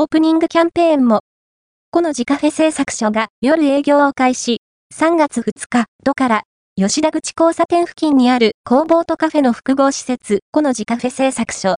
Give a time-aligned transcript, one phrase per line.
[0.00, 1.22] オープニングキャンペーンも。
[1.90, 4.60] この自カフェ製作所が夜営業を開始。
[4.94, 6.42] 3月2日、度から、
[6.76, 11.66] 吉田口交差点付近にある工房とカフェの複合施設、この自カフェ製作所。